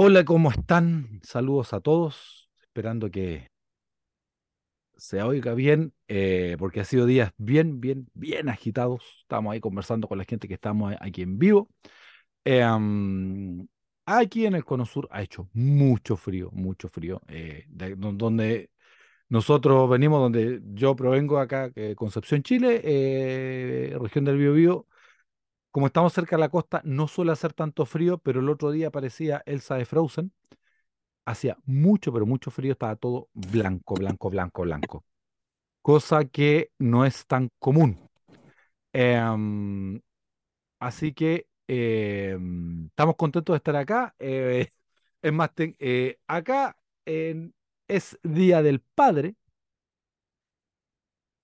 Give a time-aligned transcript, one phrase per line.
[0.00, 1.20] Hola, ¿cómo están?
[1.24, 3.48] Saludos a todos, esperando que
[4.96, 9.02] se oiga bien, eh, porque ha sido días bien, bien, bien agitados.
[9.22, 11.68] Estamos ahí conversando con la gente que estamos aquí en vivo.
[12.64, 13.66] Am,
[14.06, 17.22] aquí en el Cono Sur ha hecho mucho frío, mucho frío.
[17.28, 18.70] eh, de- do- donde
[19.30, 22.80] nosotros venimos, donde yo provengo acá, eh, Concepción, Chile,
[24.00, 24.86] región del Biobío.
[25.70, 28.90] Como estamos cerca de la costa, no suele hacer tanto frío, pero el otro día
[28.90, 30.32] parecía Elsa de Frozen.
[31.26, 35.04] hacía mucho, pero mucho frío, estaba todo blanco, blanco, blanco, blanco.
[35.82, 37.98] Cosa que no es tan común.
[38.92, 40.00] Em,
[40.80, 44.14] así que em, estamos contentos de estar acá.
[44.18, 44.68] eh,
[45.22, 46.76] es más, eh, acá
[47.88, 49.34] es Día del Padre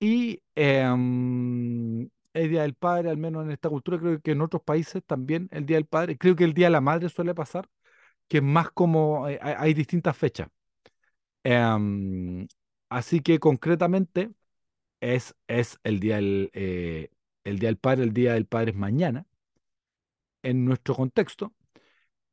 [0.01, 4.63] y em, es Día del Padre, al menos en esta cultura, creo que en otros
[4.63, 6.19] países también el Día del Padre.
[6.19, 7.69] Creo que el Día de la Madre suele pasar,
[8.29, 10.49] que es más como eh, hay hay distintas fechas.
[11.45, 12.47] Em,
[12.89, 14.31] así que concretamente
[15.01, 17.11] es, es el día del, eh,
[17.45, 19.27] el día del padre, el día del padre es mañana,
[20.43, 21.53] en nuestro contexto.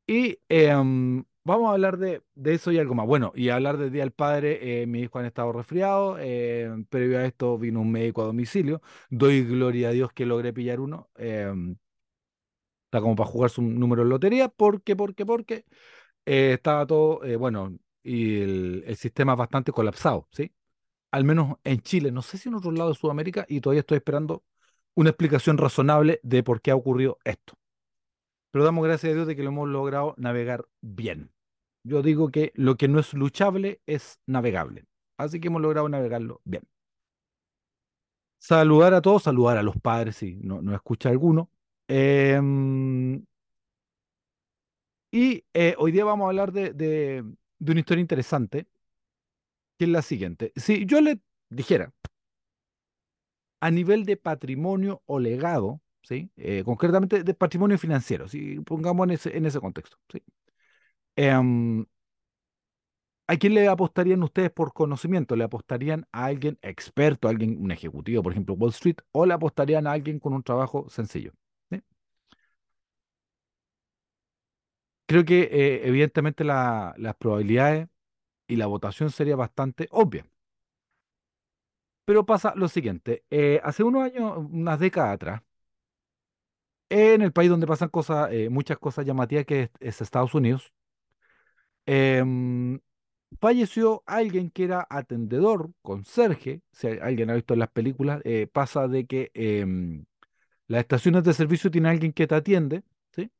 [0.06, 3.06] Y em, vamos a hablar de, de eso y algo más.
[3.06, 7.18] Bueno, y hablar del día del padre, eh, mi hijo han estado resfriado, em, previo
[7.18, 8.80] a esto vino un médico a domicilio.
[9.10, 11.10] Doy gloria a Dios que logré pillar uno.
[11.16, 11.76] em,
[12.86, 15.64] está como para jugarse un número en lotería, porque, porque, porque
[16.26, 20.52] eh, estaba todo, eh, bueno, y el, el sistema bastante colapsado, ¿sí?
[21.12, 23.98] al menos en Chile, no sé si en otros lados de Sudamérica, y todavía estoy
[23.98, 24.44] esperando
[24.96, 27.54] una explicación razonable de por qué ha ocurrido esto.
[28.52, 31.32] Pero damos gracias a Dios de que lo hemos logrado navegar bien.
[31.84, 34.84] Yo digo que lo que no es luchable es navegable.
[35.18, 36.62] Así que hemos logrado navegarlo bien.
[38.38, 41.50] Saludar a todos, saludar a los padres, si no, no escucha alguno.
[41.88, 43.24] Em,
[45.10, 47.24] y eh, hoy día vamos a hablar de, de,
[47.58, 48.66] de una historia interesante,
[49.78, 50.52] que es la siguiente.
[50.56, 51.92] Si yo le dijera,
[53.60, 56.30] a nivel de patrimonio o legado, ¿sí?
[56.36, 60.22] Eh, concretamente de patrimonio financiero, si pongamos en ese, en ese contexto, ¿sí?
[61.16, 61.86] Em,
[63.26, 65.34] ¿a quién le apostarían ustedes por conocimiento?
[65.36, 69.34] ¿Le apostarían a alguien experto, a alguien, un ejecutivo, por ejemplo, Wall Street, o le
[69.34, 71.32] apostarían a alguien con un trabajo sencillo?
[75.06, 77.88] Creo que eh, evidentemente la- las probabilidades
[78.48, 80.26] y la votación sería bastante obvia.
[82.04, 85.42] Pero pasa lo siguiente, eh, hace unos años, unas décadas atrás,
[86.92, 90.72] en el país donde pasan cosas, eh, muchas cosas llamativas que es, es Estados Unidos,
[91.86, 92.80] em,
[93.40, 98.88] falleció alguien que era atendedor, conserje, si alguien ha visto en las películas, eh, pasa
[98.88, 100.04] de que em,
[100.68, 103.30] las estaciones de servicio tienen alguien que te atiende, ¿sí?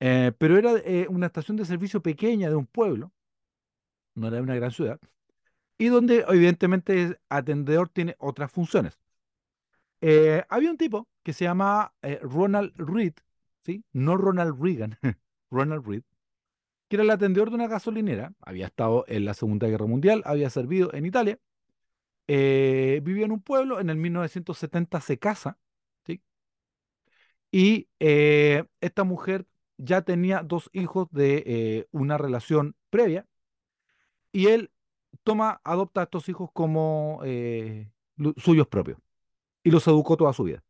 [0.00, 0.74] Eh, pero era
[1.10, 3.12] una estación de servicio pequeña de un pueblo,
[4.14, 5.00] no era de una gran ciudad,
[5.78, 8.98] y donde evidentemente atendedor tiene otras funciones.
[10.48, 13.14] Había un tipo que se llama eh, Ronald Reed,
[13.62, 13.84] ¿sí?
[13.92, 14.98] No Ronald Reagan,
[15.50, 16.02] Ronald Reed
[16.88, 20.50] que era el atendedor de una gasolinera, había estado en la Segunda Guerra Mundial, había
[20.50, 21.38] servido en Italia,
[22.26, 25.56] eh, vivía en un pueblo, en el 1970 se casa,
[26.04, 26.20] ¿sí?
[27.52, 33.24] Y eh, esta mujer ya tenía dos hijos de una relación previa,
[34.32, 34.72] y él
[35.22, 37.20] toma, adopta a estos hijos como
[38.36, 38.98] suyos propios,
[39.62, 40.64] y los educó toda su vida.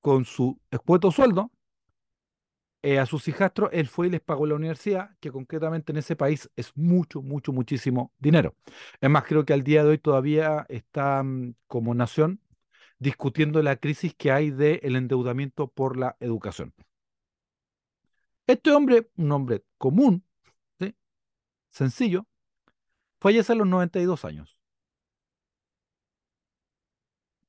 [0.00, 1.50] Con su escueto sueldo,
[2.82, 6.14] eh, a sus hijastros, él fue y les pagó la universidad, que concretamente en ese
[6.14, 8.54] país es mucho, mucho, muchísimo dinero.
[9.00, 12.40] Es más, creo que al día de hoy todavía están como nación
[12.98, 16.74] discutiendo la crisis que hay del endeudamiento por la educación.
[18.46, 20.24] Este hombre, un hombre común,
[21.68, 22.26] sencillo,
[23.20, 24.57] fallece a los 92 años.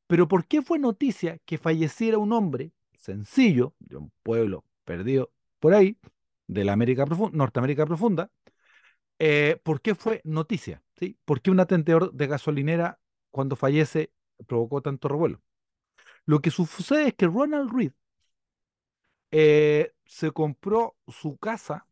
[0.10, 5.76] Pero ¿por qué fue noticia que falleciera un hombre sencillo, de un pueblo perdido por
[5.76, 5.98] ahí,
[6.48, 8.32] de la América profunda, Norteamérica profunda,
[9.20, 10.84] Eh, ¿por qué fue noticia?
[11.00, 11.18] ¿Sí?
[11.26, 13.00] ¿Por qué un atentador de gasolinera
[13.32, 14.12] cuando fallece
[14.48, 15.42] provocó tanto revuelo?
[16.26, 17.94] Lo que sucede es que Ronald Reed
[19.32, 21.88] eh, se compró su casa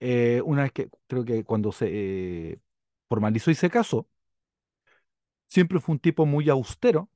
[0.00, 2.60] eh, una vez que creo que cuando se
[3.08, 4.08] formalizó y se casó,
[5.46, 7.08] siempre fue un tipo muy austero.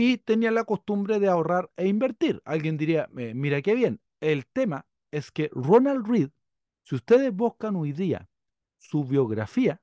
[0.00, 2.40] Y tenía la costumbre de ahorrar e invertir.
[2.44, 4.00] Alguien diría, eh, mira qué bien.
[4.20, 6.30] El tema es que Ronald Reed,
[6.84, 8.28] si ustedes buscan hoy día
[8.76, 9.80] su biografía,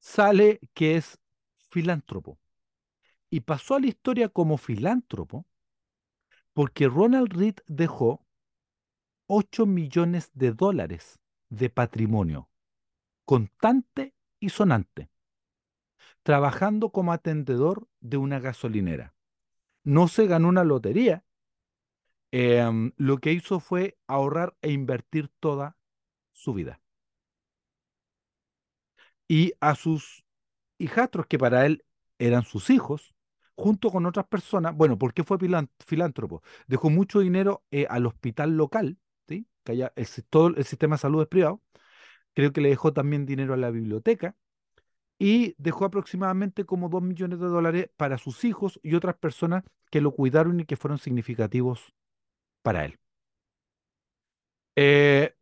[0.00, 1.20] sale que es
[1.70, 2.40] filántropo.
[3.30, 5.46] Y pasó a la historia como filántropo
[6.52, 8.26] porque Ronald Reed dejó
[9.26, 12.50] 8 millones de dólares de patrimonio,
[13.24, 15.12] contante y sonante,
[16.22, 19.14] trabajando como atendedor de una gasolinera.
[19.84, 21.24] No se ganó una lotería,
[22.32, 25.76] em, lo que hizo fue ahorrar e invertir toda
[26.32, 26.80] su vida.
[29.28, 30.24] Y a sus
[30.78, 31.84] hijastros, que para él
[32.18, 33.14] eran sus hijos,
[33.56, 35.38] junto con otras personas, bueno, ¿por qué fue
[35.86, 36.42] filántropo?
[36.66, 39.46] Dejó mucho dinero eh, al hospital local, ¿sí?
[39.64, 39.90] que
[40.30, 41.62] todo el sistema de salud es privado,
[42.34, 44.36] creo que le dejó también dinero a la biblioteca,
[45.20, 50.00] y dejó aproximadamente como 2 millones de dólares para sus hijos y otras personas que
[50.00, 51.94] lo cuidaron y que fueron significativos
[52.62, 52.98] para él.
[54.76, 55.34] Eh,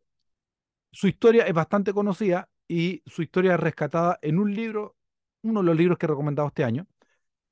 [0.91, 4.95] su historia es bastante conocida y su historia es rescatada en un libro,
[5.43, 6.87] uno de los libros que he recomendado este año.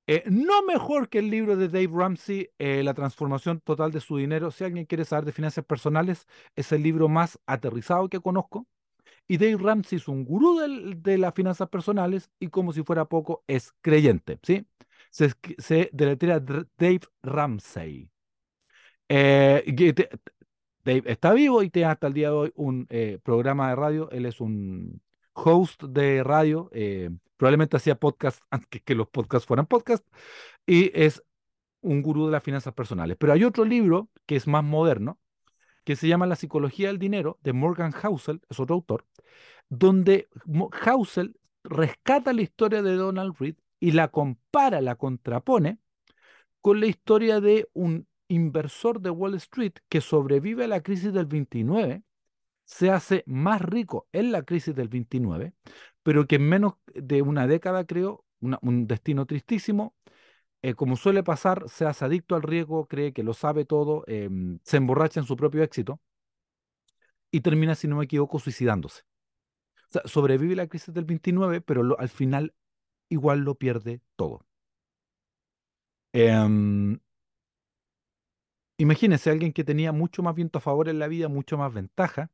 [0.07, 4.17] Eh, no mejor que el libro de Dave Ramsey, eh, La transformación total de su
[4.17, 4.51] dinero.
[4.51, 8.67] Si alguien quiere saber de finanzas personales, es el libro más aterrizado que conozco.
[9.27, 13.43] Y Dave Ramsey es un gurú de las finanzas personales y como si fuera poco,
[13.47, 14.65] es creyente, ¿sí?
[15.09, 18.09] Se, se deletrea Dave Ramsey.
[19.09, 19.63] Eh,
[20.83, 24.09] Dave está vivo y tiene hasta el día de hoy un eh, programa de radio.
[24.11, 25.01] Él es un
[25.33, 26.69] host de radio.
[26.71, 30.05] Eh, probablemente hacía podcast antes que los podcasts fueran podcast.
[30.65, 31.23] Y es
[31.81, 33.17] un gurú de las finanzas personales.
[33.19, 35.19] Pero hay otro libro que es más moderno,
[35.83, 39.05] que se llama La psicología del dinero, de Morgan Housel, es otro autor,
[39.69, 40.27] donde
[40.71, 45.79] Housel rescata la historia de Donald Reed y la compara, la contrapone
[46.61, 51.25] con la historia de un inversor de Wall Street que sobrevive a la crisis del
[51.25, 52.03] 29,
[52.65, 55.53] se hace más rico en la crisis del 29,
[56.03, 59.95] pero que en menos de una década creó un destino tristísimo,
[60.61, 64.59] eh, como suele pasar, se hace adicto al riesgo, cree que lo sabe todo, em,
[64.63, 66.01] se emborracha en su propio éxito
[67.31, 69.03] y termina, si no me equivoco, suicidándose.
[70.05, 72.53] Sobrevive la crisis del 29, pero al final
[73.09, 74.45] igual lo pierde todo.
[76.13, 76.99] Em,
[78.77, 82.31] imagínense alguien que tenía mucho más viento a favor en la vida, mucho más ventaja,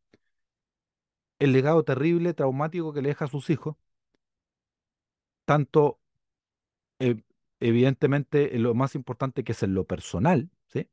[1.40, 3.76] el legado terrible, traumático que le deja a sus hijos,
[5.46, 6.00] tanto
[7.00, 7.22] eh,
[7.60, 10.88] evidentemente lo más importante que es en lo personal, ¿sí?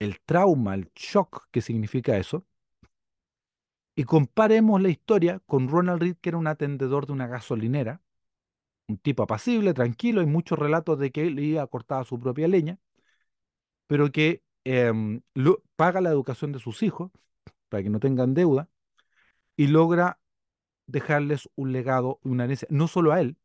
[0.00, 2.44] El trauma, el shock que significa eso.
[3.98, 8.00] Y comparemos la historia con Ronald Reed, que era un atendedor de una gasolinera,
[8.86, 12.46] un tipo apacible, tranquilo, hay muchos relatos de que él iba a cortar su propia
[12.46, 12.78] leña,
[13.88, 15.22] pero que em,
[15.74, 17.10] paga la educación de sus hijos
[17.68, 18.68] para que no tengan deuda
[19.56, 20.20] y logra
[20.86, 23.36] dejarles un legado, una herencia, no solo a él,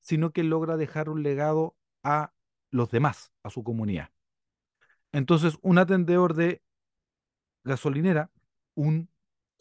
[0.00, 2.34] sino que logra dejar un legado a
[2.70, 4.10] los demás, a su comunidad.
[5.10, 6.60] Entonces, un atendedor de
[7.64, 8.30] gasolinera,
[8.74, 9.08] un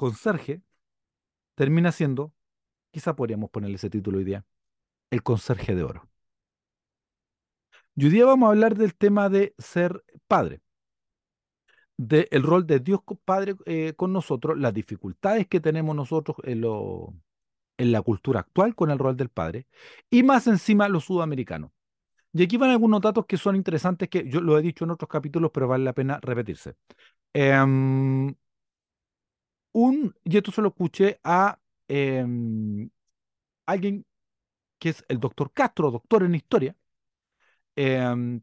[0.02, 0.64] conserje,
[1.54, 2.34] termina siendo,
[2.90, 4.44] quizá podríamos ponerle ese título hoy día,
[5.12, 6.10] el conserje de oro.
[7.96, 10.62] Y hoy día vamos a hablar del tema de ser padre,
[11.98, 17.14] del rol de Dios Padre eh, con nosotros, las dificultades que tenemos nosotros en lo,
[17.78, 19.68] en la cultura actual con el rol del padre,
[20.10, 21.70] y más encima los sudamericanos.
[22.34, 25.10] Y aquí van algunos datos que son interesantes, que yo lo he dicho en otros
[25.10, 26.76] capítulos, pero vale la pena repetirse.
[27.34, 28.34] Em,
[29.74, 32.90] un, y esto se lo escuché a em,
[33.66, 34.06] alguien
[34.80, 36.76] que es el doctor Castro, doctor en historia,
[37.76, 38.42] em,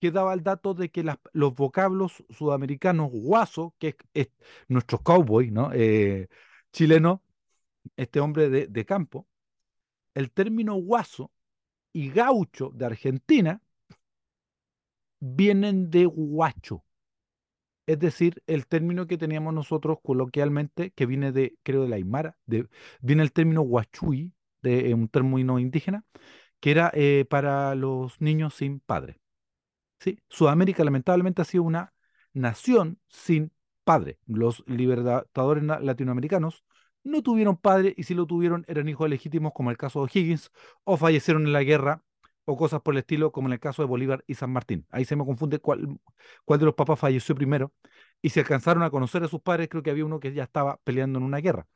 [0.00, 4.28] que daba el dato de que los vocablos sudamericanos, guaso, que es,
[4.68, 5.72] nuestro cowboy, ¿no?
[5.72, 6.28] Eh,
[6.72, 7.22] chileno,
[7.96, 9.26] este hombre de, campo,
[10.14, 11.30] el término guaso
[11.92, 13.62] y gaucho de Argentina
[15.20, 16.84] vienen de guacho.
[17.86, 22.36] Es decir, el término que teníamos nosotros coloquialmente, que viene de, creo, de la Aymara,
[23.00, 26.04] viene el término guachuy, de eh, un término indígena,
[26.60, 29.20] que era eh, para los niños sin padre.
[30.00, 30.20] ¿Sí?
[30.28, 31.94] Sudamérica lamentablemente ha sido una
[32.32, 33.52] nación sin
[33.84, 34.18] padre.
[34.26, 36.64] Los libertadores latinoamericanos
[37.04, 40.50] no tuvieron padre y si lo tuvieron eran hijos legítimos como el caso de Higgins
[40.84, 42.02] o fallecieron en la guerra
[42.46, 44.86] o cosas por el estilo como en el caso de Bolívar y San Martín.
[44.90, 45.98] Ahí se me confunde cuál,
[46.44, 47.72] cuál de los papás falleció primero
[48.22, 50.78] y si alcanzaron a conocer a sus padres creo que había uno que ya estaba
[50.84, 51.66] peleando en una guerra.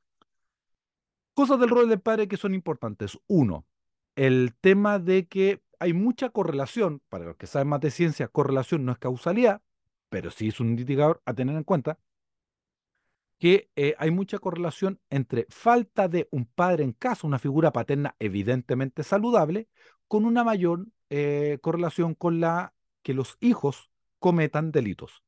[1.35, 3.19] Cosas del rol del padre que son importantes.
[3.27, 3.67] Uno,
[4.15, 8.85] el tema de que hay mucha correlación, para los que saben más de ciencia, correlación
[8.85, 9.63] no es causalidad,
[10.09, 11.99] pero sí es un indicador a tener en cuenta
[13.39, 18.15] que eh, hay mucha correlación entre falta de un padre en casa, una figura paterna
[18.19, 19.69] evidentemente saludable,
[20.11, 25.23] con una mayor eh, correlación con la que los hijos cometan delitos.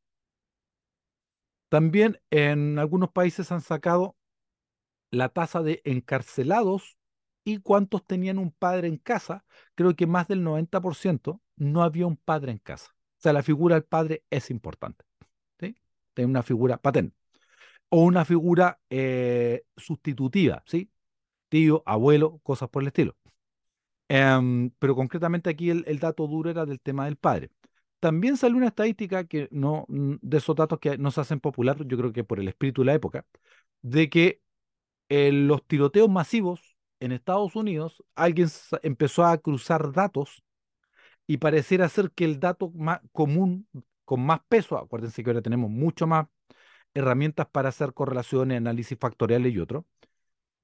[1.69, 4.17] También en algunos países han sacado
[5.13, 6.99] la tasa de encarcelados
[7.45, 9.45] y cuántos tenían un padre en casa.
[9.77, 12.91] Creo que más del 90% no había un padre en casa.
[13.19, 15.05] O sea, la figura del padre es importante.
[15.61, 15.77] ¿sí?
[16.13, 17.15] Tener una figura patente.
[17.89, 20.91] O una figura eh, sustitutiva, ¿sí?
[21.49, 23.17] Tío, abuelo, cosas por el estilo.
[24.15, 27.51] Em, pero concretamente aquí el, dato duro era del tema del padre.
[28.01, 31.97] También salió una estadística que no, de esos datos que no se hacen popular, yo
[31.97, 33.25] creo que por el espíritu de la época,
[33.83, 34.43] de que
[35.09, 38.49] en los tiroteos masivos en Estados Unidos, alguien
[38.83, 40.43] empezó a cruzar datos
[41.27, 43.69] y pareciera ser que el dato más común,
[44.05, 46.27] con más peso, acuérdense que ahora tenemos mucho más
[46.95, 49.85] herramientas para hacer correlaciones, análisis factoriales y otros,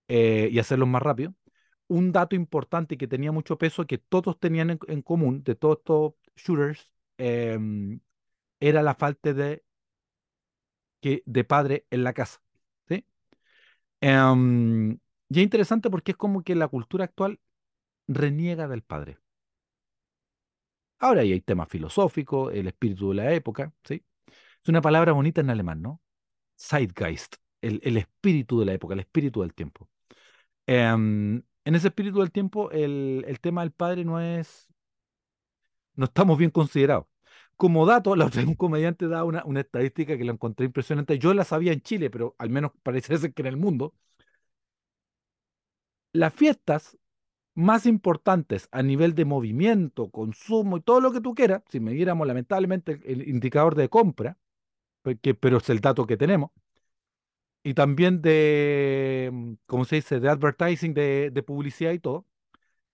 [0.08, 1.34] eh, y hacerlos más rápido.
[1.88, 6.14] Un dato importante que tenía mucho peso, que todos tenían en, común, de todos estos
[6.36, 8.00] shooters, em,
[8.60, 9.64] era la falta de,
[11.00, 12.40] que, de padre en la casa.
[12.88, 13.04] ¿sí?
[14.00, 14.92] Em,
[15.28, 17.40] y es interesante porque es como que la cultura actual
[18.08, 19.18] reniega del padre.
[20.98, 24.04] Ahora ahí hay temas filosóficos, el espíritu de la época, ¿sí?
[24.62, 26.02] Es una palabra bonita en alemán, ¿no?
[26.58, 29.88] Zeitgeist, el, el espíritu de la época, el espíritu del tiempo.
[30.66, 34.68] Em, en ese espíritu del tiempo, el, tema del padre no es,
[35.96, 37.06] no estamos bien considerados.
[37.56, 38.12] Como dato,
[38.46, 41.18] un comediante da una, estadística que la encontré impresionante.
[41.18, 43.94] Yo la sabía en Chile, pero al menos parece ser que en el mundo.
[46.12, 46.98] Las fiestas
[47.54, 52.26] más importantes a nivel de movimiento, consumo y todo lo que tú quieras, si midiéramos
[52.26, 54.38] lamentablemente el, el indicador de compra,
[55.02, 56.50] porque- pero es el dato que tenemos,
[57.62, 62.26] y también de, mm, ¿cómo se dice?, de advertising, de, de publicidad y todo,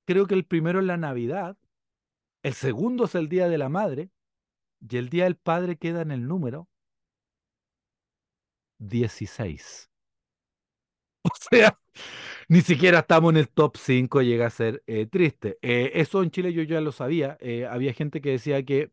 [0.06, 1.56] creo que el primero es la Navidad,
[2.44, 4.10] el segundo es el Día de la Madre,
[4.88, 6.68] y el Día del Padre queda en el número
[8.78, 9.88] 16.
[11.22, 11.78] O sea,
[12.48, 15.58] ni siquiera estamos en el top 5, llega a ser eh, triste.
[15.62, 17.36] Eh, eso en Chile yo ya lo sabía.
[17.40, 18.92] eh, había gente que decía que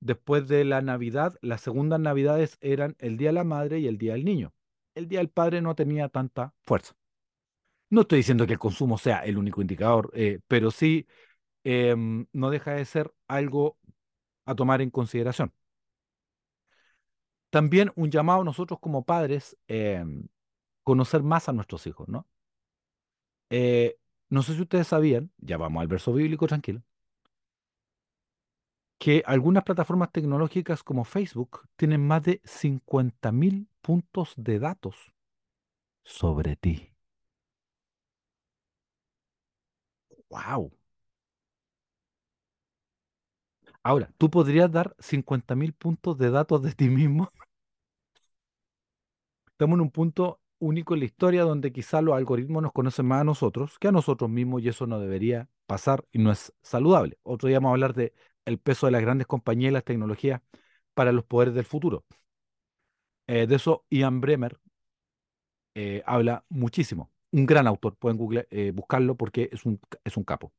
[0.00, 3.98] después de la Navidad, las segundas Navidades eran el Día de la Madre y el
[3.98, 4.54] Día del Niño.
[4.94, 6.94] El Día del Padre no tenía tanta fuerza.
[7.90, 11.06] No estoy diciendo que el consumo sea el único indicador, eh, pero sí
[11.64, 13.78] em, no deja de ser algo
[14.46, 15.52] a tomar en consideración.
[17.50, 20.28] También un llamado a nosotros como padres, em,
[20.82, 22.26] conocer más a nuestros hijos, ¿no?
[23.50, 23.96] Eh,
[24.28, 26.82] no sé si ustedes sabían, ya vamos al verso bíblico, tranquilo,
[28.98, 34.96] que algunas plataformas tecnológicas como Facebook tienen más de 50.000 puntos de datos
[36.04, 36.74] sobre ti.
[40.28, 40.70] ¡Wow!
[43.84, 47.30] Ahora, ¿tú podrías dar 50.000 puntos de datos de ti mismo?
[49.52, 53.20] Estamos en un punto único en la historia donde quizá los algoritmos nos conocen más
[53.20, 57.18] a nosotros que a nosotros mismos y eso no debería pasar y no es saludable.
[57.22, 58.12] Otro día vamos a hablar de
[58.44, 60.40] el peso de las grandes compañías y las tecnologías
[60.94, 62.04] para los poderes del futuro.
[63.26, 64.58] Eh, de eso Ian Bremer
[65.74, 67.10] eh, habla muchísimo.
[67.32, 68.18] Un gran autor, pueden
[68.50, 70.52] eh, buscarlo porque es un, es un capo.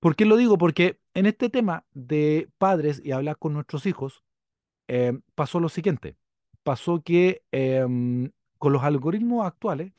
[0.00, 0.58] ¿Por qué lo digo?
[0.58, 4.22] Porque en este tema de padres y hablar con nuestros hijos,
[5.34, 6.16] pasó lo siguiente.
[6.62, 9.92] Pasó que em, con los algoritmos actuales,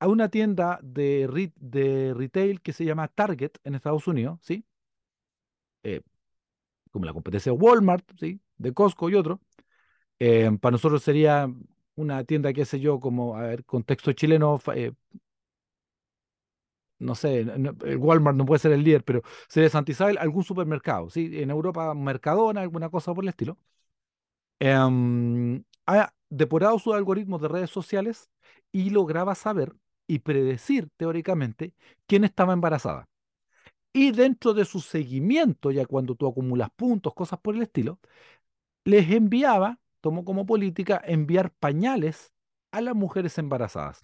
[0.00, 4.64] hay una tienda de, de retail que se llama Target en Estados Unidos, ¿sí?
[6.90, 8.40] Como la competencia de Walmart, ¿sí?
[8.62, 9.40] De Costco y otro.
[10.18, 11.48] Em, para nosotros sería
[11.96, 14.92] una tienda, qué sé yo, como, a ver, contexto chileno, eh,
[16.98, 17.44] no sé,
[17.98, 21.30] Walmart no puede ser el líder, pero sería Santa Isabel, algún supermercado, ¿sí?
[21.42, 23.58] En Europa, Mercadona, alguna cosa por el estilo.
[24.60, 28.30] em, ha depurado sus algoritmos de redes sociales
[28.72, 29.72] y lograba saber
[30.06, 31.74] y predecir teóricamente
[32.06, 33.08] quién estaba embarazada.
[33.92, 38.00] Y dentro de su seguimiento, ya cuando tú acumulas puntos, cosas por el estilo,
[38.84, 42.32] les enviaba, tomó como política, enviar pañales
[42.72, 44.02] a las mujeres embarazadas.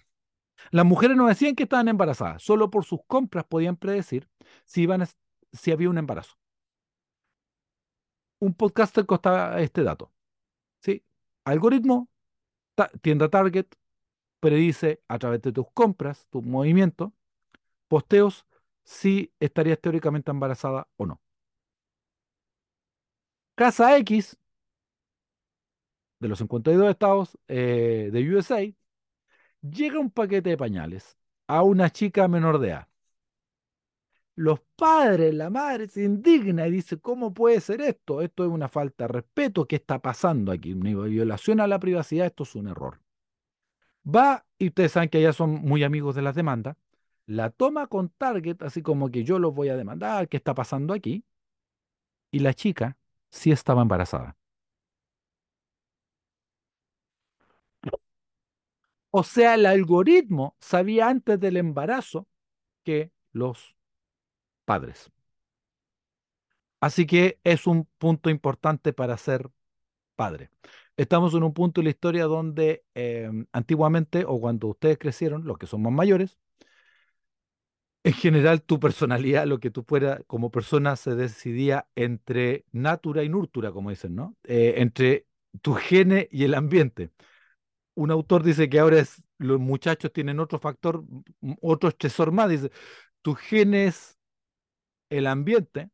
[0.71, 4.27] Las mujeres no decían que estaban embarazadas, solo por sus compras podían predecir
[4.65, 5.07] si, iban
[5.53, 6.35] si había un embarazo.
[8.39, 10.11] Un podcaster costaba este dato.
[10.79, 11.03] ¿sí?
[11.45, 12.09] Algoritmo,
[13.01, 13.67] tienda Target,
[14.39, 17.11] predice a través de tus compras, tus movimientos,
[17.87, 18.45] posteos,
[18.83, 21.21] si estarías teóricamente embarazada o no.
[23.55, 24.37] Casa X,
[26.19, 28.61] de los 52 estados eh, de USA,
[29.61, 32.87] llega un paquete de pañales a una chica menor de edad.
[34.35, 38.21] Los padres, la madre se indigna y dice, ¿cómo puede ser esto?
[38.21, 39.67] Esto es una falta de respeto.
[39.67, 40.73] ¿Qué está pasando aquí?
[40.73, 42.99] Una violación a la privacidad, esto es un error.
[44.05, 46.75] Va, y ustedes saben que allá son muy amigos de las demandas,
[47.25, 50.93] la toma con Target, así como que yo los voy a demandar, ¿qué está pasando
[50.93, 51.23] aquí?
[52.31, 52.97] Y la chica
[53.29, 54.38] sí estaba embarazada.
[59.11, 62.27] O sea, el algoritmo sabía antes del embarazo
[62.83, 63.75] que los
[64.65, 65.11] padres.
[66.81, 69.49] Así que es un punto importante para ser
[70.15, 70.51] padre.
[70.97, 75.57] Estamos en un punto de la historia donde em, antiguamente o cuando ustedes crecieron, los
[75.57, 76.39] que son más mayores,
[78.03, 83.29] en general tu personalidad, lo que tú fueras como persona, se decidía entre natura y
[83.29, 84.35] nurtura, como dicen, ¿no?
[84.45, 85.27] Eh, entre
[85.61, 87.11] tu gene y el ambiente.
[87.99, 91.03] Un autor dice que ahora es, los muchachos tienen otro factor,
[91.61, 92.71] otro estresor más, dice,
[93.21, 94.17] tu gene es
[95.09, 95.89] el ambiente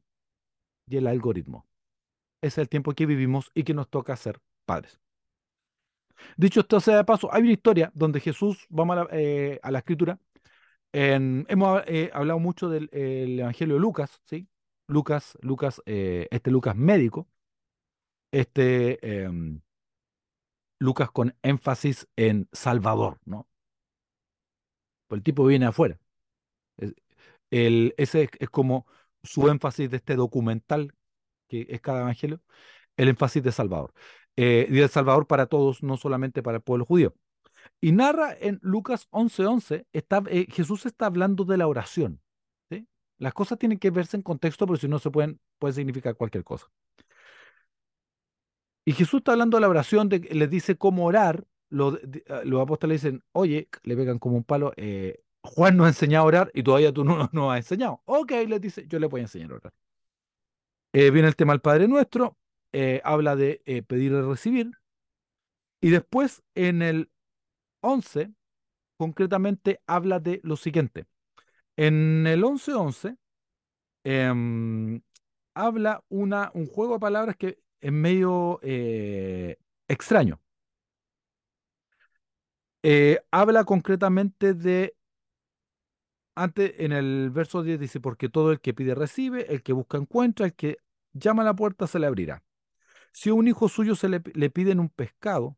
[0.88, 1.66] y el algoritmo.
[2.44, 5.00] Es el tiempo que vivimos y que nos toca ser padres.
[6.38, 10.20] Dicho esto sea de paso, hay una historia donde Jesús, vamos a la, eh, escritura,
[10.94, 14.48] hemos eh, hablado mucho del Evangelio de Lucas, ¿sí?
[14.88, 17.28] Lucas, Lucas, eh, este Lucas médico,
[18.32, 19.60] este em,
[20.80, 23.48] Lucas con énfasis en Salvador, ¿no?
[25.08, 26.00] Pues el tipo viene afuera.
[27.52, 28.86] el, ese es, como
[29.24, 30.94] su énfasis de este documental
[31.48, 32.42] que es cada evangelio,
[32.98, 33.94] el énfasis de Salvador.
[34.38, 37.16] Eh, y de Salvador para todos, no solamente para el pueblo judío.
[37.82, 42.22] Y narra en Lucas 11:11, está, eh, Jesús está hablando de la oración.
[42.70, 42.88] ¿sí?
[43.18, 46.44] Las cosas tienen que verse en contexto, porque si no se pueden, puede significar cualquier
[46.44, 46.68] cosa.
[48.86, 51.46] Y Jesús está hablando de la oración, de, les dice cómo orar.
[51.70, 52.00] Los,
[52.30, 56.24] ah, los apóstoles dicen, oye, le pegan como un palo, eh, Juan nos ha enseñado
[56.24, 58.02] a orar y todavía tú no nos has enseñado.
[58.06, 59.74] Ok, les dice, yo le voy a enseñar a orar.
[60.94, 62.38] Eh, viene el tema del Padre Nuestro,
[63.04, 64.72] habla de pedir y recibir.
[65.82, 67.10] Y después en el
[67.82, 68.32] 11,
[68.98, 71.06] concretamente, habla de lo siguiente.
[71.78, 73.18] En el 11.11,
[74.04, 75.02] em,
[75.54, 80.42] habla una, un juego de palabras que es medio eh, extraño.
[82.82, 84.96] Eh, habla concretamente de,
[86.34, 90.00] antes en el verso 10 dice, porque todo el que pide recibe, el que busca
[90.00, 90.78] encuentra, el que
[91.14, 92.44] llama a la puerta se le abrirá.
[93.14, 95.56] Si a un hijo suyo se le, le piden un pescado,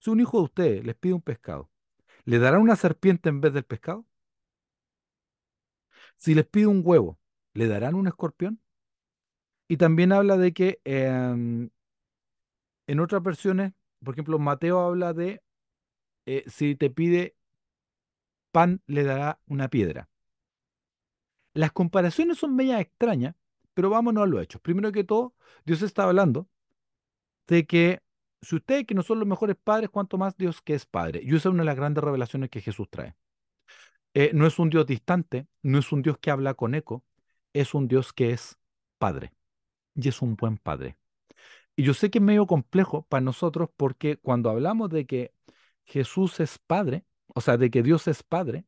[0.00, 1.70] si un hijo de ustedes les pide un pescado,
[2.24, 4.06] ¿le darán una serpiente en vez del pescado?
[6.16, 7.18] Si les pide un huevo,
[7.52, 8.60] ¿le darán un escorpión?
[9.72, 11.70] Y también habla de que em,
[12.86, 13.72] en otras versiones,
[14.04, 15.42] por ejemplo, Mateo habla de
[16.26, 17.34] eh, si te pide
[18.50, 20.10] pan, le dará una piedra.
[21.54, 23.34] Las comparaciones son medias extrañas,
[23.72, 24.60] pero vámonos a los hechos.
[24.60, 26.46] Primero que todo, Dios está hablando
[27.46, 28.02] de que
[28.42, 31.22] si ustedes que no son los mejores padres, cuanto más Dios que es Padre.
[31.24, 33.16] Y esa es una de las grandes revelaciones que Jesús trae.
[34.12, 37.02] Eh, no es un Dios distante, no es un Dios que habla con eco,
[37.54, 38.58] es un Dios que es
[38.98, 39.32] Padre.
[39.94, 40.96] Y es un buen Padre.
[41.76, 45.32] Y yo sé que es medio complejo para nosotros porque cuando hablamos de que
[45.84, 48.66] Jesús es Padre, o sea, de que Dios es Padre,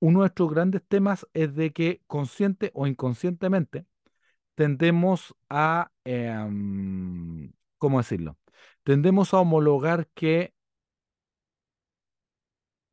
[0.00, 3.86] uno de nuestros grandes temas es de que consciente o inconscientemente
[4.54, 8.36] tendemos a, em, ¿cómo decirlo?
[8.84, 10.54] tendemos a homologar que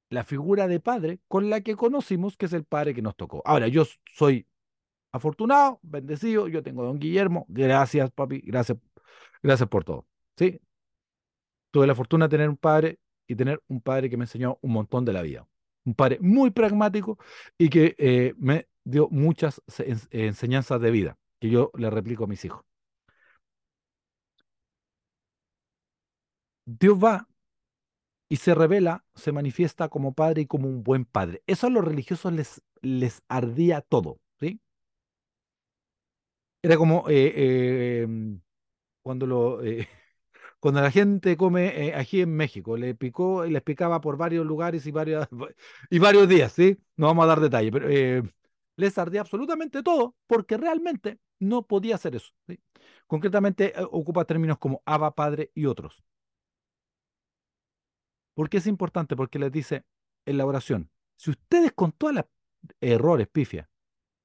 [0.10, 3.42] la figura de padre con la que conocimos que es el padre que nos tocó.
[3.46, 4.48] Ahora, yo soy
[5.12, 8.78] afortunado, bendecido, yo tengo a don Guillermo, gracias papi, gracias,
[9.42, 10.08] gracias por todo.
[10.38, 10.60] ¿sí?
[11.72, 14.72] Tuve la fortuna de tener un padre y tener un padre que me enseñó un
[14.74, 15.48] montón de la vida.
[15.86, 17.18] Un padre muy pragmático
[17.58, 19.62] y que eh, me dio muchas
[20.12, 22.64] enseñanzas de vida que yo le replico a mis hijos.
[26.66, 27.28] Dios va
[28.30, 31.42] y se revela, se manifiesta como padre y como un buen padre.
[31.48, 34.20] Eso a los religiosos les, les ardía todo.
[36.68, 38.42] Era como eh, em,
[39.02, 39.88] cuando, lo, eh,
[40.60, 44.46] cuando la gente come aquí eh, en México, le picó y les picaba por varios
[44.46, 45.28] lugares y, varios,
[45.90, 46.78] y varios días, ¿sí?
[46.98, 47.88] No vamos a dar detalles, pero
[48.76, 52.34] les ardía absolutamente todo porque realmente no podía hacer eso.
[53.08, 56.04] Concretamente ocupa términos como Abba, Padre y otros.
[58.34, 59.16] ¿Por qué es importante?
[59.16, 59.86] Porque les dice
[60.26, 62.26] en la oración, si ustedes con todos los
[62.82, 63.70] errores, pifia,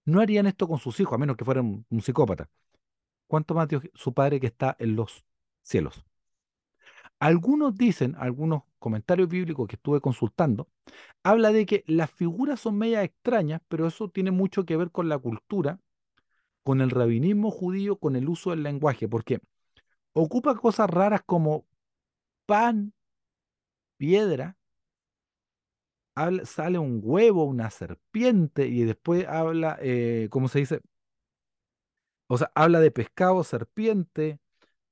[0.04, 2.48] no harían esto con sus hijos, a menos que fueran un, psicópata,
[3.26, 5.24] ¿cuánto más su Padre que está en los
[5.62, 6.04] cielos?
[7.18, 10.68] Algunos dicen, algunos comentarios bíblicos que estuve consultando,
[11.22, 15.08] habla de que las figuras son medias extrañas, pero eso tiene mucho que ver con
[15.08, 15.78] la cultura,
[16.64, 19.40] con el rabinismo judío, con el uso del lenguaje, porque
[20.12, 21.66] ocupa cosas raras como
[22.46, 22.92] pan,
[23.96, 24.56] piedra,
[26.44, 30.80] sale un huevo, una serpiente, y después habla, eh, ¿cómo se dice?
[32.28, 34.40] O sea, habla de pescado, serpiente,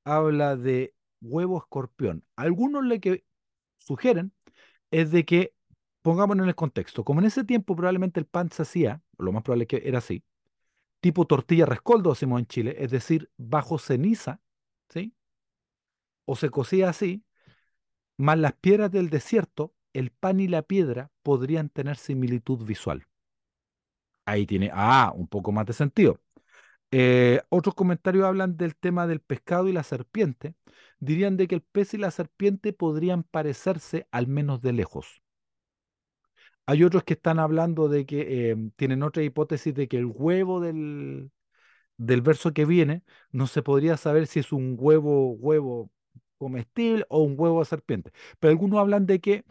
[0.04, 2.24] habla de huevo, escorpión.
[2.37, 3.24] Algunos lo que
[3.76, 4.33] sugieren
[4.90, 5.54] es de que,
[6.02, 9.42] pongámonos en el contexto, como en ese tiempo probablemente el pan se hacía, lo más
[9.42, 10.24] probable es que era así,
[11.00, 14.40] tipo tortilla rescoldo, decimos en Chile, es decir, bajo ceniza,
[14.90, 15.14] ¿sí?
[16.24, 17.24] O se cocía así,
[18.16, 23.07] más las piedras del desierto, el pan y la piedra podrían tener similitud visual.
[24.24, 26.20] Ahí tiene, ah, un poco más de sentido.
[26.92, 30.55] Eh, otros comentarios hablan del tema del pescado y la serpiente.
[31.00, 35.22] Dirían de que el pez y la serpiente podrían parecerse al menos de lejos.
[36.66, 40.61] Hay otros que están hablando de que eh, tienen otra hipótesis de que el huevo
[40.61, 41.31] del,
[41.96, 45.90] del verso que viene no se podría saber si es un huevo, huevo
[46.38, 48.12] comestible o un huevo de serpiente.
[48.40, 49.44] Pero algunos hablan de que,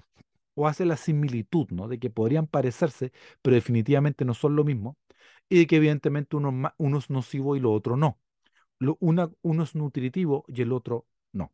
[0.59, 1.87] o hace la similitud, ¿no?
[1.87, 4.97] De que podrían parecerse, pero definitivamente no son lo mismo.
[5.47, 8.19] Y de que evidentemente uno, es nocivo y lo otro no.
[8.99, 11.53] Uno es nutritivo y el otro no.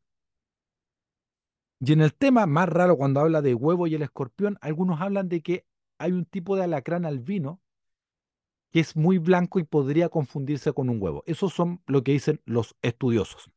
[1.80, 5.30] Y en el tema más raro, cuando habla de huevo y el escorpión, algunos hablan
[5.30, 5.66] de que
[6.00, 7.62] hay un tipo de alacrán albino
[8.72, 11.24] que es muy blanco y podría confundirse con un huevo.
[11.28, 13.52] Esos son lo que dicen los estudiosos.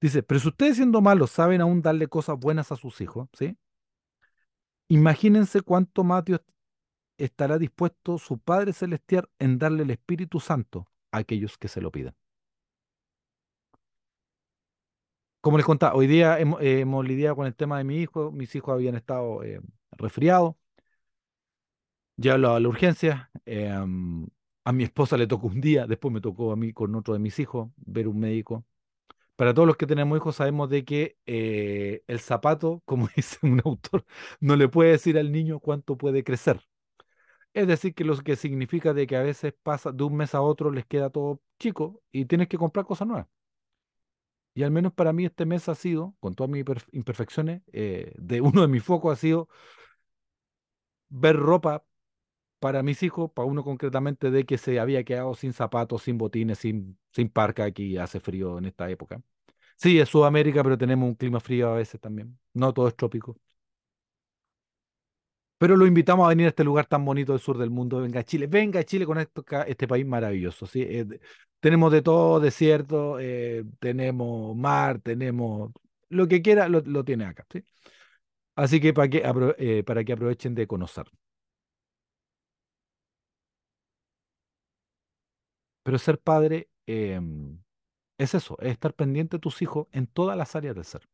[0.00, 3.56] Dice, pero si ustedes siendo malos saben aún darle cosas buenas a sus hijos, ¿sí?
[4.88, 6.24] Imagínense cuánto más
[7.18, 11.90] estará dispuesto su Padre Celestial en darle el Espíritu Santo a aquellos que se lo
[11.90, 12.14] pidan.
[15.40, 18.32] Como les contaba, hoy día hemos, eh, hemos lidiado con el tema de mi hijo.
[18.32, 19.60] Mis hijos habían estado eh,
[19.92, 20.56] resfriados.
[22.16, 23.30] Ya a la, urgencia.
[23.72, 24.26] am,
[24.64, 27.20] a mi esposa le tocó un día, después me tocó a mí con otro de
[27.20, 28.64] mis hijos ver un médico.
[29.36, 33.60] Para todos los que tenemos hijos sabemos de que eh, el zapato, como dice un
[33.64, 34.04] autor,
[34.40, 36.60] no le puede decir al niño cuánto puede crecer.
[37.54, 40.42] Es decir, que lo que significa de que a veces pasa de un mes a
[40.42, 43.28] otro les queda todo chico y tienes que comprar cosas nuevas.
[44.54, 48.12] Y al menos para mí este mes ha sido, con todas mis imperf- imperfecciones, eh,
[48.16, 49.48] de uno de mis focos ha sido
[51.08, 51.84] ver ropa
[52.58, 56.58] para mis hijos, para uno concretamente de que se había quedado sin zapatos, sin botines,
[56.58, 59.20] sin, sin parca, aquí hace frío en esta época.
[59.76, 62.38] Sí, es Sudamérica, pero tenemos un clima frío a veces también.
[62.54, 63.36] No todo es trópico.
[65.58, 68.00] Pero lo invitamos a venir a este lugar tan bonito del sur del mundo.
[68.00, 70.66] Venga a Chile, venga a Chile con esto, este país maravilloso.
[70.66, 70.82] ¿sí?
[70.82, 71.06] Eh,
[71.60, 75.72] tenemos de todo, desierto, eh, tenemos mar, tenemos
[76.10, 77.46] lo que quiera, lo, lo tiene acá.
[77.50, 77.64] ¿sí?
[78.56, 79.22] Así que para que,
[79.58, 81.06] eh, para que aprovechen de conocer.
[85.86, 87.62] Pero ser padre em,
[88.18, 91.08] es eso, es estar pendiente de tus hijos en todas las áreas del ser.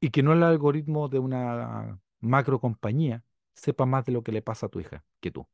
[0.00, 3.24] Y que no el algoritmo de una macro compañía
[3.54, 5.46] sepa más de lo que le pasa a tu hija que tú.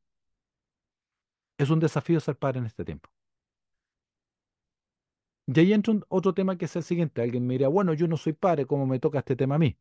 [1.57, 3.09] Es un desafío ser padre en este tiempo.
[5.47, 7.21] Y ahí entra otro tema que es el siguiente.
[7.21, 9.77] Alguien me dirá, bueno, yo no soy padre, ¿cómo me toca este tema a mí?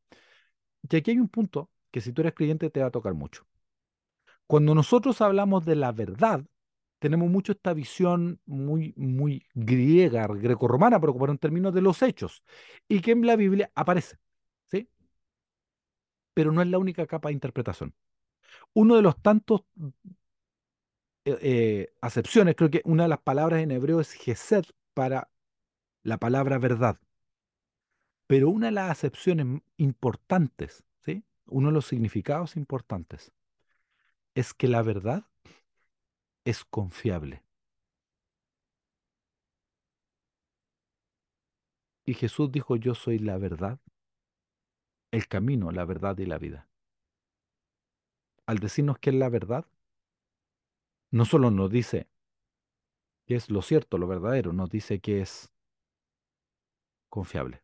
[0.91, 3.47] Y aquí hay un punto que si tú eres creyente te va a tocar mucho.
[4.47, 6.45] Cuando nosotros hablamos de la verdad,
[7.03, 12.45] tenemos mucho esta visión muy, muy griega, grecorromana, pero como en términos de los hechos,
[12.87, 14.19] y que en la Biblia aparece,
[14.67, 14.89] ¿sí?
[16.33, 17.93] Pero no es la única capa de interpretación.
[18.73, 19.63] Uno de los tantos
[21.25, 25.29] eh, eh, acepciones, creo que una de las palabras en hebreo es gesed para
[26.05, 27.01] la palabra verdad.
[28.29, 31.25] Pero una de las acepciones importantes, ¿sí?
[31.47, 33.33] Uno de los significados importantes
[34.37, 35.27] es que la verdad
[36.45, 37.43] es confiable.
[42.05, 43.79] Y Jesús dijo, yo soy la verdad,
[45.13, 46.69] el camino, la verdad y la vida.
[48.47, 49.67] Al decirnos que es la verdad,
[51.11, 52.09] no solo nos dice
[53.27, 55.53] que es lo cierto, lo verdadero, nos dice que es
[57.09, 57.63] confiable.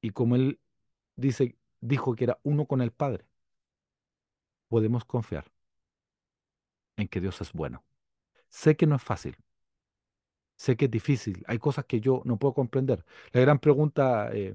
[0.00, 0.58] Y como Él
[1.14, 3.28] dice, dijo que era uno con el Padre,
[4.68, 5.52] podemos confiar
[6.96, 7.84] en que Dios es bueno.
[8.48, 9.36] Sé que no es fácil,
[10.56, 13.04] sé que es difícil, hay cosas que yo no puedo comprender.
[13.32, 14.54] La gran pregunta eh,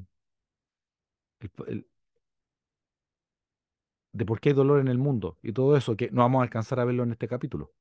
[4.11, 6.43] de por qué hay dolor en el mundo y todo eso, que no vamos a
[6.43, 7.73] alcanzar a verlo en este capítulo.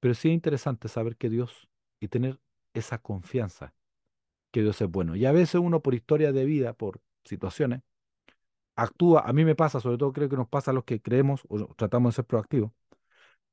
[0.00, 1.68] Pero sí es interesante saber que Dios
[2.00, 2.38] y tener
[2.74, 3.74] esa confianza
[4.52, 5.16] que Dios es bueno.
[5.16, 7.82] Y a veces uno por historia de vida, por situaciones,
[8.76, 11.42] actúa, a mí me pasa, sobre todo creo que nos pasa a los que creemos
[11.48, 12.72] o tratamos de ser proactivos,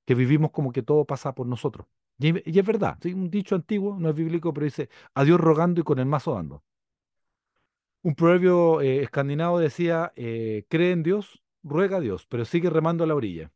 [0.05, 1.87] que vivimos como que todo pasa por nosotros.
[2.19, 3.13] Y, es verdad, ¿sí?
[3.13, 6.33] un dicho antiguo, no es bíblico, pero dice, a Dios rogando y con el mazo
[6.35, 6.63] dando.
[8.01, 13.03] Un proverbio eh, escandinavo decía, eh, cree en Dios, ruega a Dios, pero sigue remando
[13.03, 13.51] a la orilla.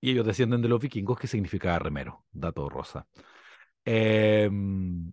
[0.00, 3.08] Y ellos descienden de los vikingos, que significaba remero, dato rosa.
[3.84, 5.12] Em,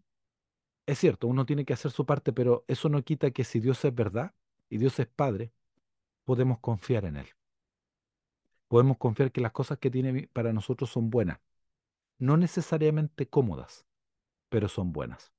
[0.85, 3.83] es cierto, uno tiene que hacer su parte, pero eso no quita que si Dios
[3.85, 4.33] es verdad
[4.69, 5.51] y Dios es Padre,
[6.25, 7.27] podemos confiar en Él.
[8.67, 11.39] Podemos confiar que las cosas que tiene para nosotros son buenas.
[12.19, 13.85] No necesariamente cómodas,
[14.49, 15.33] pero son buenas.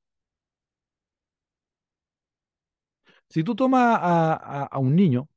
[3.28, 5.28] Si tú tomas a, a- un niño,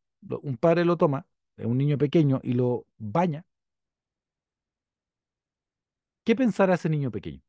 [0.44, 1.26] un padre lo toma,
[1.58, 3.46] un niño pequeño, y lo baña,
[6.24, 7.42] ¿qué pensará ese niño pequeño?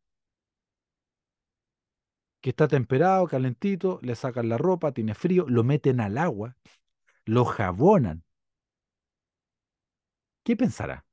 [2.40, 6.56] Que está temperado, calentito, le sacan la ropa, tiene frío, lo meten al agua,
[7.24, 8.24] lo jabonan.
[10.42, 11.04] ¿Qué pensará?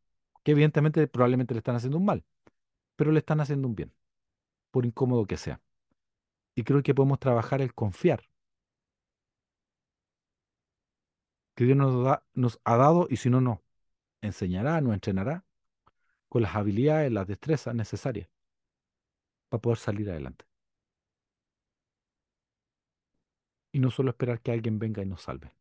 [0.43, 2.23] Que evidentemente probablemente le están haciendo un mal,
[2.95, 3.93] pero le están haciendo un bien,
[4.71, 5.61] por incómodo que sea.
[6.55, 8.23] Y creo que podemos trabajar el confiar
[11.55, 11.77] que Dios
[12.35, 13.59] nos ha dado y si no nos
[14.21, 15.43] enseñará, nos entrenará
[16.29, 18.29] con las habilidades, las destrezas necesarias
[19.49, 20.45] para poder salir adelante.
[23.77, 25.55] Y no solo esperar que alguien venga y nos salve.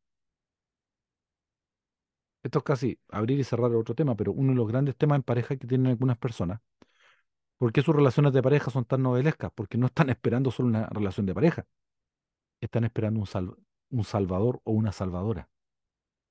[2.43, 5.23] Esto es casi abrir y cerrar otro tema, pero uno de los grandes temas en
[5.23, 6.61] pareja que tienen algunas personas.
[7.59, 9.51] ¿Por qué sus relaciones de pareja son tan novelescas?
[9.55, 11.67] Porque no están esperando solo una relación de pareja,
[12.61, 13.57] están esperando un, sal-
[13.91, 15.51] un salvador o una salvadora.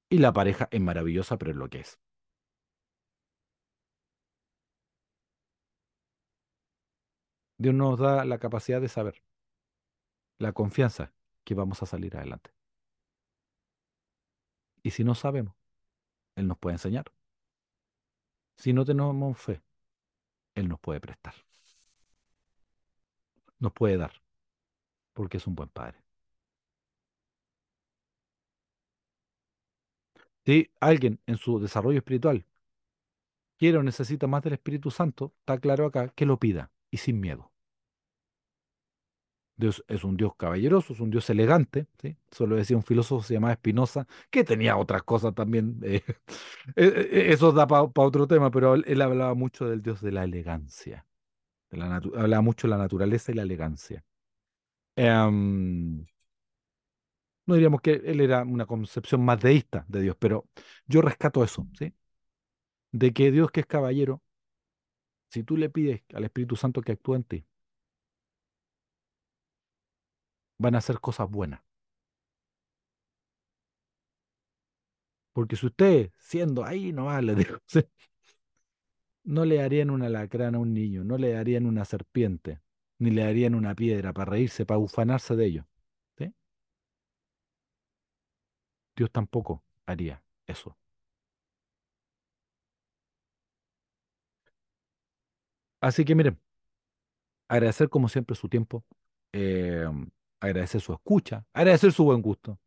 [0.10, 2.00] Y la pareja es maravillosa, pero es lo que es.
[7.58, 9.22] Dios nos da la capacidad de saber,
[10.40, 11.12] la confianza
[11.46, 12.52] que vamos a salir adelante.
[14.84, 15.56] Y si no sabemos,
[16.36, 17.06] Él nos puede enseñar.
[18.58, 19.62] Si no tenemos fe,
[20.56, 21.36] Él nos puede prestar,
[23.60, 24.22] nos puede dar,
[25.14, 26.04] porque es un buen padre.
[30.46, 32.46] Si alguien en su desarrollo espiritual
[33.58, 37.20] quiere o necesita más del Espíritu Santo, está claro acá que lo pida y sin
[37.20, 37.52] miedo.
[39.58, 42.18] Dios es un Dios caballeroso, es un Dios elegante, ¿sí?
[42.32, 45.80] Eso lo decía un filósofo, se llamaba Spinoza, que tenía otras cosas también.
[45.84, 46.14] eh, eh,
[46.76, 51.06] eh, eso da para otro tema, pero él, hablaba mucho del Dios de la elegancia.
[51.72, 54.04] de la hablaba mucho de la naturaleza y la elegancia.
[54.98, 56.06] Em,
[57.46, 60.48] no diríamos que él era una concepción más deísta de Dios, pero
[60.88, 61.94] yo rescato eso, ¿sí?
[62.92, 64.24] De que Dios que es caballero,
[65.30, 67.46] si tú le pides al Espíritu Santo que actúe en ti,
[70.58, 71.62] van a hacer cosas buenas.
[75.34, 77.58] Porque si usted, siendo ahí nomás, le digo,
[79.26, 82.62] no le darían una alacrán a un niño, no le darían una serpiente,
[83.00, 85.68] ni le darían una piedra para reírse, para ufanarse de ello.
[86.18, 86.34] ¿sí?
[88.96, 90.78] Dios tampoco haría eso.
[95.82, 96.40] Así que miren,
[97.48, 98.84] agradecer como siempre su tiempo,
[99.34, 99.86] eh,
[100.46, 102.60] agradecer su escucha, agradecer su buen gusto,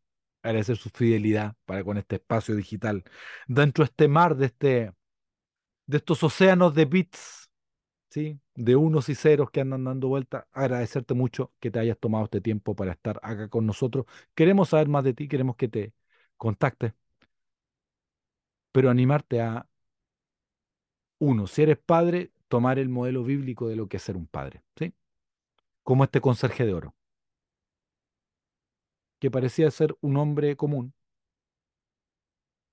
[0.43, 3.03] agradecer su fidelidad para con este espacio digital,
[3.47, 4.93] dentro de este mar, de, este,
[5.87, 7.49] de estos océanos de bits,
[8.09, 8.39] ¿sí?
[8.55, 12.41] de unos y ceros que andan dando vuelta, agradecerte mucho que te hayas tomado este
[12.41, 14.05] tiempo para estar acá con nosotros.
[14.35, 15.93] Queremos saber más de ti, queremos que te
[16.37, 16.93] contactes,
[18.71, 19.67] pero animarte a,
[21.19, 24.63] uno, si eres padre, tomar el modelo bíblico de lo que es ser un padre,
[24.77, 24.93] ¿sí?
[25.83, 26.95] Como este conserje de oro.
[29.19, 30.93] Que parecía ser un hombre común,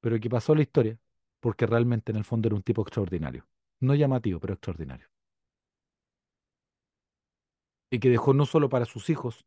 [0.00, 0.98] pero que pasó la historia
[1.40, 3.46] porque realmente en el fondo era un tipo extraordinario.
[3.80, 5.08] No llamativo, pero extraordinario.
[7.90, 9.44] Y que dejó no solo para sus hijos,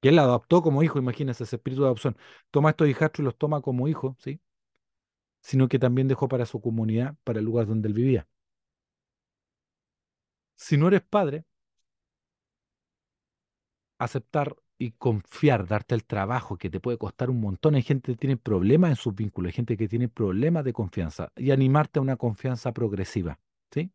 [0.00, 2.16] que él la adoptó como hijo, imagínense ese espíritu de adopción.
[2.50, 4.40] Toma estos hijastros y los toma como hijos, ¿sí?
[5.42, 8.26] Sino que también dejó para su comunidad, para el lugar donde él vivía.
[10.56, 11.44] Si no eres padre,
[13.98, 17.74] aceptar y confiar, darte el trabajo que te puede costar un montón.
[17.74, 21.30] Hay gente que tiene problemas en sus vínculos, hay gente que tiene problemas de confianza
[21.36, 23.38] y animarte a una confianza progresiva,
[23.70, 23.92] ¿sí?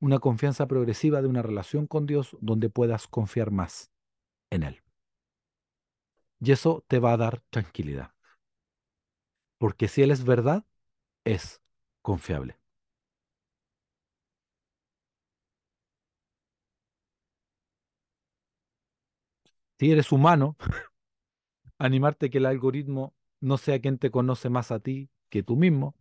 [0.00, 3.90] Una confianza progresiva de una relación con Dios donde puedas confiar más
[4.48, 4.82] en Él.
[6.40, 8.14] Y eso te va a dar tranquilidad,
[9.58, 10.64] porque si Él es verdad,
[11.24, 11.60] es
[12.00, 12.61] confiable.
[19.82, 20.56] Si eres humano,
[21.78, 25.96] animarte que el algoritmo no sea quien te conoce más a ti que tú mismo,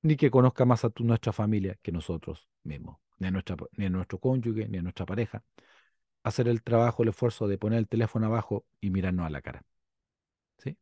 [0.00, 3.30] ni que conozca más a tu, nuestra familia que nosotros mismos, ni a,
[3.76, 5.44] ni a nuestro cónyuge, ni a nuestra pareja.
[6.22, 9.62] Hacer el trabajo, el esfuerzo de poner el teléfono abajo y mirarnos a la cara.
[10.56, 10.78] ¿Sí?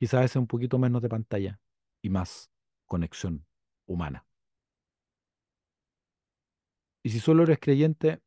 [0.00, 1.60] Quizás ese un poquito menos de pantalla
[2.02, 2.50] y más
[2.86, 3.46] conexión
[3.86, 4.26] humana.
[7.04, 8.20] Y si solo eres creyente,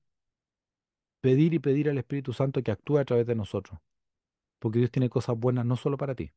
[1.23, 3.79] pedir y pedir al Espíritu Santo que actúe a través de nosotros.
[4.59, 6.33] Porque Dios tiene cosas buenas no solo para ti,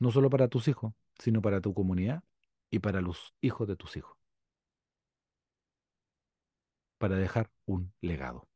[0.00, 2.24] no solo para tus hijos, sino para tu comunidad
[2.70, 4.16] y para los hijos de tus hijos.
[6.96, 8.48] Para dejar un legado.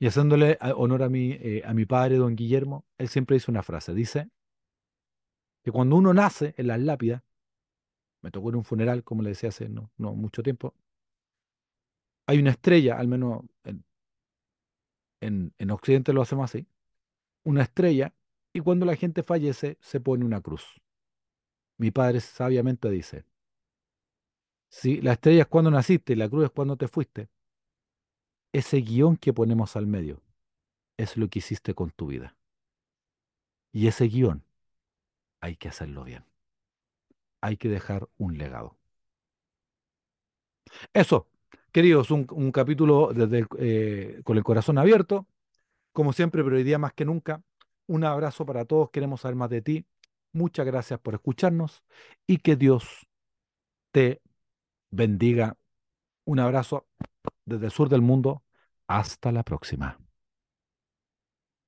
[0.00, 3.62] Y haciéndole honor a mi, eh, a mi padre, don Guillermo, él siempre dice una
[3.62, 3.94] frase.
[3.94, 4.30] Dice
[5.62, 7.22] que cuando uno nace en las lápidas,
[8.20, 10.74] me tocó en un funeral, como le decía hace no, no mucho tiempo,
[12.26, 13.84] hay una estrella, al menos en,
[15.20, 16.66] en, en Occidente lo hacemos así,
[17.44, 18.12] una estrella,
[18.52, 20.64] y cuando la gente fallece se pone una cruz.
[21.78, 23.24] Mi padre sabiamente dice,
[24.68, 27.28] si la estrella es cuando naciste y la cruz es cuando te fuiste,
[28.52, 30.22] ese guion que ponemos al medio
[30.96, 32.36] es lo que hiciste con tu vida.
[33.72, 34.42] Y ese guion
[35.40, 36.24] hay que hacerlo bien.
[37.42, 38.76] Hay que dejar un legado.
[40.94, 41.28] Eso,
[41.76, 45.26] queridos, un, capítulo desde eh, con el corazón abierto,
[45.92, 47.42] como siempre, pero hoy día más que nunca.
[47.86, 49.86] Un abrazo para todos, queremos saber más de ti.
[50.32, 51.84] Muchas gracias por escucharnos
[52.26, 53.06] y que Dios
[53.90, 54.22] te
[54.90, 55.58] bendiga.
[56.24, 56.86] Un abrazo
[57.44, 58.42] desde el sur del mundo.
[58.86, 60.05] Hasta la próxima.